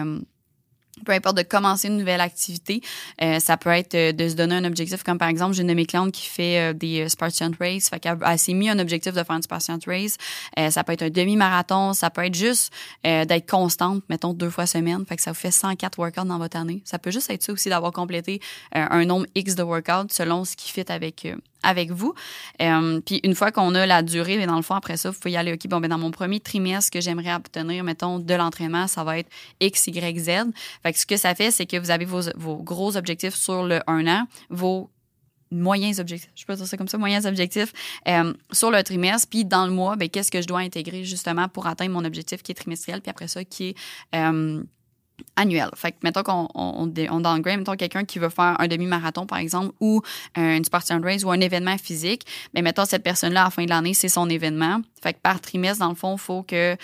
peu 1.04 1.12
importe 1.12 1.36
de 1.36 1.42
commencer 1.42 1.88
une 1.88 1.96
nouvelle 1.96 2.20
activité. 2.20 2.80
Euh, 3.22 3.38
ça 3.38 3.56
peut 3.56 3.70
être 3.70 3.94
euh, 3.94 4.12
de 4.12 4.28
se 4.28 4.34
donner 4.34 4.54
un 4.56 4.64
objectif, 4.64 5.02
comme 5.02 5.18
par 5.18 5.28
exemple, 5.28 5.54
j'ai 5.54 5.62
une 5.62 5.68
de 5.68 5.74
mes 5.74 5.86
clientes 5.86 6.12
qui 6.12 6.26
fait 6.26 6.70
euh, 6.70 6.72
des 6.72 7.08
Spartan 7.08 7.50
Race. 7.58 7.88
Fait 7.88 8.00
qu'elle 8.00 8.38
s'est 8.38 8.54
mis 8.54 8.68
un 8.68 8.78
objectif 8.78 9.12
de 9.12 9.22
faire 9.22 9.36
une 9.36 9.42
Spartan 9.42 9.78
Race. 9.86 10.16
ça 10.70 10.84
peut 10.84 10.92
être 10.92 11.02
un 11.02 11.10
demi-marathon. 11.10 11.92
Ça 11.92 12.10
peut 12.10 12.24
être 12.24 12.34
juste 12.34 12.72
d'être 13.02 13.48
constante, 13.48 14.02
mettons 14.08 14.32
deux 14.32 14.50
fois 14.50 14.66
semaine. 14.66 15.04
Fait 15.06 15.16
que 15.16 15.22
ça 15.22 15.32
vous 15.32 15.38
fait 15.38 15.50
104 15.50 15.98
workouts 15.98 16.24
dans 16.24 16.38
votre 16.38 16.56
année. 16.56 16.82
Ça 16.84 16.98
peut 16.98 17.10
juste 17.10 17.30
être 17.30 17.42
ça 17.42 17.52
aussi 17.52 17.68
d'avoir 17.68 17.92
complété 17.92 18.40
un 18.72 19.04
nombre 19.04 19.26
X 19.34 19.54
de 19.54 19.62
workouts 19.62 20.08
selon 20.10 20.44
ce 20.44 20.56
qui 20.56 20.70
fit 20.70 20.84
avec 20.88 21.26
avec 21.62 21.90
vous. 21.90 22.14
Euh, 22.62 23.00
puis 23.00 23.20
une 23.22 23.34
fois 23.34 23.52
qu'on 23.52 23.74
a 23.74 23.86
la 23.86 24.02
durée, 24.02 24.36
mais 24.38 24.46
dans 24.46 24.56
le 24.56 24.62
fond, 24.62 24.74
après 24.74 24.96
ça, 24.96 25.10
vous 25.10 25.18
pouvez 25.18 25.32
y 25.32 25.36
aller, 25.36 25.52
OK, 25.52 25.66
bon, 25.68 25.80
ben 25.80 25.88
dans 25.88 25.98
mon 25.98 26.10
premier 26.10 26.40
trimestre 26.40 26.90
que 26.90 27.00
j'aimerais 27.00 27.34
obtenir, 27.34 27.84
mettons, 27.84 28.18
de 28.18 28.34
l'entraînement, 28.34 28.86
ça 28.86 29.04
va 29.04 29.18
être 29.18 29.28
X, 29.60 29.86
Y, 29.88 30.18
Z. 30.18 30.30
Fait 30.82 30.89
ce 30.96 31.06
que 31.06 31.16
ça 31.16 31.34
fait, 31.34 31.50
c'est 31.50 31.66
que 31.66 31.76
vous 31.76 31.90
avez 31.90 32.04
vos, 32.04 32.22
vos 32.36 32.56
gros 32.56 32.96
objectifs 32.96 33.34
sur 33.34 33.64
le 33.64 33.80
1 33.86 34.06
an, 34.06 34.26
vos 34.48 34.90
moyens 35.50 35.98
objectifs, 35.98 36.30
je 36.36 36.44
peux 36.44 36.54
dire 36.54 36.66
ça 36.66 36.76
comme 36.76 36.88
ça, 36.88 36.96
moyens 36.96 37.26
objectifs 37.26 37.72
euh, 38.08 38.32
sur 38.52 38.70
le 38.70 38.82
trimestre, 38.82 39.28
puis 39.28 39.44
dans 39.44 39.66
le 39.66 39.72
mois, 39.72 39.96
ben, 39.96 40.08
qu'est-ce 40.08 40.30
que 40.30 40.40
je 40.40 40.46
dois 40.46 40.60
intégrer 40.60 41.04
justement 41.04 41.48
pour 41.48 41.66
atteindre 41.66 41.92
mon 41.92 42.04
objectif 42.04 42.42
qui 42.42 42.52
est 42.52 42.54
trimestriel, 42.54 43.00
puis 43.00 43.10
après 43.10 43.28
ça, 43.28 43.44
qui 43.44 43.68
est... 43.68 43.74
Euh, 44.14 44.62
annuel. 45.36 45.70
Fait 45.74 45.92
que, 45.92 45.96
mettons 46.02 46.22
qu'on 46.22 46.48
on, 46.54 46.92
on 47.10 47.20
downgrade, 47.20 47.58
mettons 47.58 47.76
quelqu'un 47.76 48.04
qui 48.04 48.18
veut 48.18 48.28
faire 48.28 48.56
un 48.58 48.68
demi-marathon, 48.68 49.26
par 49.26 49.38
exemple, 49.38 49.74
ou 49.80 50.02
une 50.36 50.64
Spartan 50.64 51.00
Race 51.02 51.24
ou 51.24 51.30
un 51.30 51.40
événement 51.40 51.76
physique, 51.78 52.26
mais 52.54 52.62
mettons 52.62 52.84
cette 52.84 53.02
personne-là, 53.02 53.42
à 53.42 53.44
la 53.44 53.50
fin 53.50 53.64
de 53.64 53.70
l'année, 53.70 53.94
c'est 53.94 54.08
son 54.08 54.28
événement. 54.28 54.80
Fait 55.02 55.14
que 55.14 55.18
par 55.18 55.40
trimestre, 55.40 55.78
dans 55.80 55.88
le 55.88 55.94
fond, 55.94 56.16
faut 56.16 56.42
que, 56.42 56.72
euh, 56.72 56.76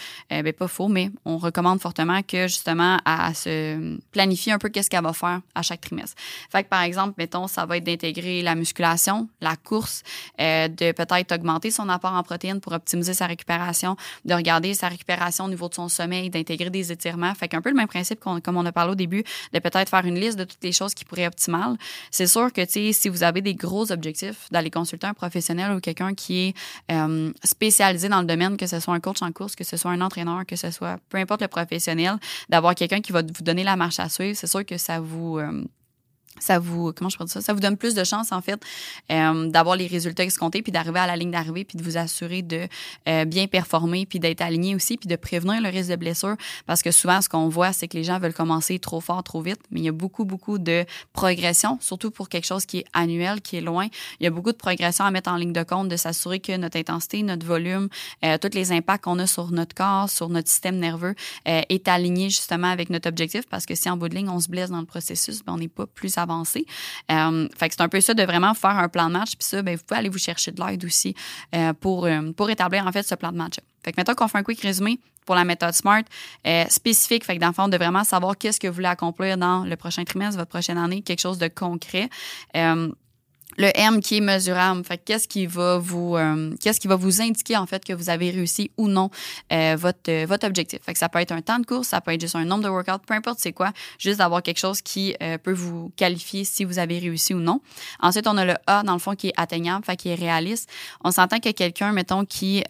ben 0.43 0.53
pas 0.53 0.69
faux, 0.69 0.89
mais 0.89 1.11
on 1.25 1.37
recommande 1.37 1.81
fortement 1.81 2.23
que 2.23 2.49
justement, 2.49 2.99
à, 3.05 3.35
se 3.35 3.99
planifier 4.11 4.53
un 4.53 4.59
peu 4.59 4.69
qu'est-ce 4.71 4.89
qu'elle 4.89 5.03
va 5.03 5.13
faire 5.13 5.41
à 5.55 5.63
chaque 5.63 5.83
trimestre. 5.83 6.17
Fait 6.51 6.65
que 6.65 6.69
par 6.69 6.83
exemple, 6.83 7.15
mettons, 7.19 7.47
ça 7.47 7.67
va 7.67 7.77
être 7.77 7.85
d'intégrer 7.85 8.43
la 8.43 8.55
musculation, 8.55 9.29
la 9.41 9.57
course, 9.57 10.03
euh, 10.41 10.69
de 10.69 10.93
peut-être 10.93 11.33
augmenter 11.33 11.71
son 11.71 11.89
apport 11.89 12.13
en 12.13 12.23
protéines 12.23 12.61
pour 12.61 12.73
optimiser 12.73 13.13
sa 13.13 13.27
récupération, 13.27 13.97
de 14.25 14.35
regarder 14.35 14.73
sa 14.73 14.89
récupération 14.89 15.45
au 15.45 15.49
niveau 15.49 15.69
de 15.69 15.75
son 15.75 15.89
sommeil, 15.89 16.31
d'intégrer 16.31 16.71
des 16.71 16.93
étirements. 16.93 17.35
Fait 17.35 17.49
qu'un 17.49 17.61
peu 17.61 17.69
le 17.69 17.77
même 17.77 17.89
principe 17.89 18.21
comme 18.43 18.57
on 18.57 18.67
a 18.67 18.73
parlé 18.73 18.93
au 18.93 18.95
début, 18.95 19.25
de 19.53 19.59
peut-être 19.59 19.89
faire 19.89 20.05
une 20.05 20.19
liste 20.19 20.39
de 20.39 20.45
toutes 20.45 20.63
les 20.63 20.73
choses 20.73 20.95
qui 20.95 21.05
pourraient 21.05 21.23
être 21.23 21.37
optimales. 21.37 21.77
C'est 22.11 22.27
sûr 22.27 22.53
que, 22.53 22.63
si 22.67 23.09
vous 23.09 23.23
avez 23.23 23.41
des 23.41 23.55
gros 23.55 23.91
objectifs, 23.93 24.49
d'aller 24.51 24.71
consulter 24.71 25.07
un 25.07 25.15
professionnel 25.15 25.73
ou 25.73 25.81
quelqu'un 25.81 26.15
qui 26.15 26.49
est 26.49 26.55
euh, 26.93 27.33
spécialisé 27.45 28.09
dans 28.09 28.21
le 28.21 28.27
domaine, 28.27 28.57
que 28.57 28.67
ce 28.67 28.81
soit 28.81 28.95
un 28.95 29.01
coach 29.01 29.23
en 29.23 29.33
course, 29.33 29.55
que 29.55 29.65
ce 29.65 29.77
soit 29.77 29.91
un 29.91 30.01
entraîneur, 30.01 30.45
que 30.47 30.57
ce 30.57 30.71
soit 30.71 30.99
peu 31.09 31.19
importe 31.19 31.43
le 31.43 31.49
professionnel, 31.49 32.17
d'avoir 32.49 32.75
quelqu'un 32.75 33.01
qui 33.01 33.13
va 33.13 33.23
vous 33.23 33.43
donner 33.43 33.65
la 33.65 33.77
marche 33.77 34.01
à 34.01 34.09
suivre, 34.09 34.37
c'est 34.37 34.47
sûr 34.47 34.65
que 34.65 34.79
ça 34.79 35.01
vous... 35.01 35.39
Euh, 35.39 35.65
ça 36.39 36.59
vous 36.59 36.93
comment 36.93 37.09
je 37.09 37.17
ça? 37.27 37.41
Ça 37.41 37.53
vous 37.53 37.61
donne 37.61 37.77
plus 37.77 37.95
de 37.95 38.05
chance 38.05 38.33
en 38.33 38.41
fait 38.41 38.61
euh, 39.11 39.49
d'avoir 39.49 39.77
les 39.77 39.87
résultats 39.87 40.25
escomptés 40.25 40.63
puis 40.63 40.73
d'arriver 40.73 41.01
à 41.01 41.07
la 41.07 41.17
ligne 41.17 41.31
d'arrivée 41.31 41.65
puis 41.65 41.79
de 41.79 41.83
vous 41.83 41.97
assurer 41.97 42.43
de 42.43 42.67
euh, 43.09 43.25
bien 43.25 43.47
performer 43.47 44.07
puis 44.07 44.21
d'être 44.21 44.43
aligné 44.43 44.75
aussi 44.75 44.97
puis 44.97 45.09
de 45.09 45.17
prévenir 45.17 45.61
le 45.61 45.69
risque 45.69 45.91
de 45.91 45.97
blessure. 45.97 46.37
Parce 46.67 46.83
que 46.83 46.91
souvent 46.91 47.21
ce 47.21 47.29
qu'on 47.29 47.49
voit 47.49 47.73
c'est 47.73 47.89
que 47.89 47.97
les 47.97 48.05
gens 48.05 48.19
veulent 48.19 48.35
commencer 48.35 48.79
trop 48.79 49.01
fort 49.01 49.23
trop 49.23 49.41
vite. 49.41 49.61
Mais 49.71 49.81
il 49.81 49.85
y 49.85 49.89
a 49.89 49.93
beaucoup 49.93 50.25
beaucoup 50.25 50.59
de 50.59 50.85
progression 51.13 51.79
surtout 51.81 52.11
pour 52.11 52.29
quelque 52.29 52.47
chose 52.47 52.67
qui 52.67 52.79
est 52.79 52.87
annuel 52.93 53.41
qui 53.41 53.57
est 53.57 53.61
loin. 53.61 53.87
Il 54.21 54.25
y 54.25 54.27
a 54.27 54.31
beaucoup 54.31 54.53
de 54.53 54.57
progression 54.57 55.05
à 55.05 55.11
mettre 55.11 55.31
en 55.31 55.37
ligne 55.37 55.53
de 55.53 55.63
compte 55.63 55.89
de 55.89 55.97
s'assurer 55.97 56.41
que 56.41 56.57
notre 56.57 56.79
intensité 56.79 57.23
notre 57.23 57.47
volume 57.47 57.89
euh, 58.25 58.39
tous 58.39 58.55
les 58.55 58.73
impacts 58.73 59.05
qu'on 59.05 59.19
a 59.19 59.27
sur 59.27 59.51
notre 59.51 59.75
corps 59.75 60.11
sur 60.11 60.29
notre 60.29 60.49
système 60.49 60.77
nerveux 60.77 61.15
euh, 61.49 61.63
est 61.69 61.89
aligné 61.89 62.31
justement 62.31 62.69
avec 62.69 62.91
notre 62.91 63.09
objectif. 63.09 63.47
Parce 63.49 63.67
que 63.67 63.75
si 63.75 63.89
en 63.89 63.97
bout 63.97 64.09
de 64.09 64.15
ligne 64.15 64.29
on 64.29 64.41
se 64.41 64.49
blesse 64.49 64.71
dans 64.71 64.81
le 64.81 64.87
processus 64.87 65.45
ben, 65.45 65.55
on 65.55 65.59
n'est 65.59 65.69
pas 65.69 65.87
plus. 65.87 66.17
Euh, 66.31 67.49
fait 67.57 67.69
que 67.69 67.75
c'est 67.75 67.83
un 67.83 67.89
peu 67.89 68.01
ça 68.01 68.15
de 68.15 68.23
vraiment 68.23 68.55
faire 68.55 68.79
un 68.79 68.89
plan 68.89 69.09
de 69.09 69.13
match. 69.13 69.37
Puis 69.37 69.47
ça, 69.49 69.63
ben, 69.63 69.77
vous 69.77 69.83
pouvez 69.87 69.99
aller 69.99 70.09
vous 70.09 70.19
chercher 70.19 70.53
de 70.53 70.65
l'aide 70.65 70.85
aussi 70.85 71.15
euh, 71.55 71.73
pour, 71.73 72.07
euh, 72.07 72.33
pour 72.33 72.51
établir 72.51 72.87
en 72.87 72.93
fait 72.93 73.03
ce 73.03 73.15
plan 73.15 73.33
de 73.33 73.37
match. 73.37 73.55
Fait 73.85 73.93
que 73.93 74.01
mettons 74.01 74.15
qu'on 74.15 74.29
fait 74.29 74.39
un 74.39 74.43
quick 74.43 74.61
résumé 74.61 74.99
pour 75.25 75.35
la 75.35 75.45
méthode 75.45 75.73
SMART 75.73 76.05
spécifique. 76.69 77.25
Fait 77.25 77.37
dans 77.39 77.49
le 77.49 77.53
fond, 77.53 77.67
de 77.67 77.77
vraiment 77.77 78.05
savoir 78.05 78.39
qu'est-ce 78.39 78.61
que 78.61 78.69
vous 78.69 78.75
voulez 78.75 78.87
accomplir 78.87 79.37
dans 79.37 79.65
le 79.65 79.77
prochain 79.77 80.05
trimestre, 80.05 80.39
votre 80.39 80.51
prochaine 80.51 80.79
année, 80.79 81.03
quelque 81.03 81.21
chose 81.21 81.39
de 81.39 81.49
concret 81.49 82.09
le 83.57 83.71
M 83.75 84.01
qui 84.01 84.19
est 84.19 84.21
mesurable. 84.21 84.85
Fait 84.85 84.99
qu'est-ce 84.99 85.29
qui 85.29 85.47
va 85.47 85.79
vous 85.79 86.17
euh, 86.17 86.55
qu'est-ce 86.61 86.81
qui 86.81 86.89
va 86.89 86.97
vous 86.97 87.21
indiquer 87.23 87.57
en 87.57 87.67
fait 87.67 87.85
que 87.85 87.93
vous 87.93 88.11
avez 88.11 88.31
réussi 88.31 88.71
ou 88.77 88.89
non 88.89 89.11
euh, 89.53 89.77
votre 89.79 89.99
euh, 90.09 90.27
votre 90.29 90.47
objectif? 90.47 90.81
Fait 90.83 90.93
que 90.93 90.99
ça 90.99 91.09
peut 91.09 91.19
être 91.19 91.33
un 91.33 91.43
temps 91.43 91.59
de 91.59 91.67
course, 91.67 91.89
ça 91.89 92.01
peut 92.01 92.13
être 92.13 92.21
juste 92.21 92.37
un 92.37 92.45
nombre 92.45 92.65
de 92.65 92.69
workouts, 92.69 93.05
peu 93.07 93.15
importe 93.15 93.39
c'est 93.41 93.53
quoi, 93.53 93.73
juste 93.99 94.19
d'avoir 94.19 94.43
quelque 94.43 94.59
chose 94.59 94.81
qui 94.81 95.15
peut 95.43 95.53
vous 95.53 95.91
qualifier 95.97 96.45
si 96.45 96.65
vous 96.65 96.79
avez 96.79 96.99
réussi 96.99 97.35
ou 97.35 97.39
non. 97.39 97.61
Ensuite, 98.01 98.27
on 98.27 98.37
a 98.37 98.45
le 98.45 98.55
A 98.67 98.83
dans 98.83 98.93
le 98.93 98.99
fond 98.99 99.15
qui 99.15 99.29
est 99.29 99.35
atteignable, 99.37 99.85
fait 99.85 99.97
qui 99.97 100.09
est 100.09 100.15
réaliste. 100.15 100.71
On 101.05 101.11
s'entend 101.11 101.39
que 101.39 101.51
quelqu'un 101.51 101.93
mettons 101.93 102.25
qui 102.25 102.63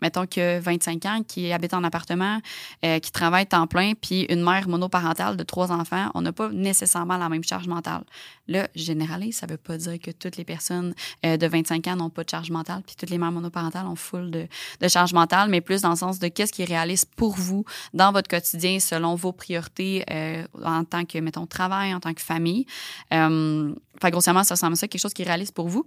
mettons 0.00 0.26
que 0.26 0.58
25 0.60 1.06
ans 1.06 1.20
qui 1.26 1.52
habite 1.52 1.74
en 1.74 1.84
appartement, 1.84 2.40
qui 2.82 3.10
travaille 3.12 3.46
temps 3.46 3.66
plein 3.66 3.92
puis 3.94 4.26
une 4.28 4.42
mère 4.42 4.68
monoparentale 4.68 5.36
de 5.36 5.42
trois 5.42 5.72
enfants, 5.72 6.10
on 6.14 6.22
n'a 6.22 6.32
pas 6.32 6.48
nécessairement 6.50 7.16
la 7.16 7.28
même 7.28 7.44
charge 7.44 7.66
mentale. 7.66 8.04
Là, 8.48 8.68
généralise, 8.74 9.38
ça 9.38 9.46
veut 9.46 9.56
pas 9.56 9.76
dire 9.76 9.85
que 9.96 10.10
toutes 10.10 10.36
les 10.36 10.44
personnes 10.44 10.94
euh, 11.24 11.36
de 11.36 11.46
25 11.46 11.86
ans 11.88 11.96
n'ont 11.96 12.10
pas 12.10 12.24
de 12.24 12.30
charge 12.30 12.50
mentale, 12.50 12.82
puis 12.86 12.96
toutes 12.96 13.10
les 13.10 13.18
mères 13.18 13.32
monoparentales 13.32 13.86
ont 13.86 13.96
full 13.96 14.30
de, 14.30 14.48
charge 14.88 15.12
mentale, 15.12 15.48
mais 15.48 15.60
plus 15.60 15.82
dans 15.82 15.90
le 15.90 15.96
sens 15.96 16.18
de 16.18 16.28
qu'est-ce 16.28 16.52
qui 16.52 16.62
est 16.62 16.66
réaliste 16.66 17.10
pour 17.16 17.34
vous 17.36 17.64
dans 17.94 18.12
votre 18.12 18.28
quotidien 18.28 18.78
selon 18.78 19.14
vos 19.14 19.32
priorités 19.32 20.04
euh, 20.10 20.46
en 20.64 20.84
tant 20.84 21.04
que, 21.04 21.18
mettons, 21.18 21.46
travail, 21.46 21.94
en 21.94 22.00
tant 22.00 22.14
que 22.14 22.22
famille. 22.22 22.66
Euh, 23.12 23.74
fait 24.00 24.10
grossièrement, 24.10 24.44
ça 24.44 24.54
ressemble 24.54 24.74
à 24.74 24.76
ça, 24.76 24.88
quelque 24.88 25.00
chose 25.00 25.14
qui 25.14 25.22
est 25.22 25.26
réaliste 25.26 25.54
pour 25.54 25.68
vous 25.68 25.86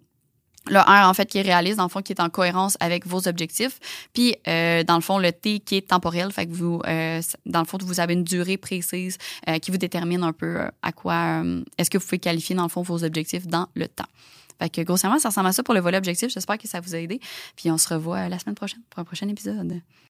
le 0.67 0.79
R, 0.79 1.07
en 1.07 1.13
fait, 1.13 1.25
qui 1.25 1.37
est 1.37 1.43
réaliste, 1.43 1.77
dans 1.77 1.83
le 1.83 1.89
fond, 1.89 2.01
qui 2.01 2.11
est 2.13 2.21
en 2.21 2.29
cohérence 2.29 2.77
avec 2.79 3.07
vos 3.07 3.27
objectifs. 3.27 3.79
Puis, 4.13 4.35
euh, 4.47 4.83
dans 4.83 4.95
le 4.95 5.01
fond, 5.01 5.17
le 5.17 5.31
T 5.31 5.59
qui 5.59 5.77
est 5.77 5.87
temporel, 5.87 6.31
fait 6.31 6.45
que 6.45 6.51
vous, 6.51 6.81
euh, 6.87 7.21
dans 7.45 7.59
le 7.59 7.65
fond, 7.65 7.77
vous 7.81 7.99
avez 7.99 8.13
une 8.13 8.23
durée 8.23 8.57
précise 8.57 9.17
euh, 9.47 9.57
qui 9.59 9.71
vous 9.71 9.77
détermine 9.77 10.23
un 10.23 10.33
peu 10.33 10.59
à 10.81 10.91
quoi 10.91 11.43
est-ce 11.77 11.89
que 11.89 11.97
vous 11.97 12.05
pouvez 12.05 12.19
qualifier, 12.19 12.55
dans 12.55 12.63
le 12.63 12.69
fond, 12.69 12.81
vos 12.81 13.03
objectifs 13.03 13.47
dans 13.47 13.67
le 13.73 13.87
temps. 13.87 14.07
Fait 14.59 14.69
que, 14.69 14.81
grossièrement, 14.81 15.19
ça 15.19 15.29
ressemble 15.29 15.47
à 15.47 15.53
ça 15.53 15.63
pour 15.63 15.73
le 15.73 15.79
volet 15.79 15.97
objectif. 15.97 16.29
J'espère 16.29 16.57
que 16.57 16.67
ça 16.67 16.81
vous 16.81 16.93
a 16.93 16.99
aidé. 16.99 17.19
Puis, 17.55 17.71
on 17.71 17.77
se 17.77 17.93
revoit 17.93 18.27
la 18.27 18.37
semaine 18.39 18.55
prochaine 18.55 18.81
pour 18.89 18.99
un 18.99 19.05
prochain 19.05 19.27
épisode. 19.27 19.81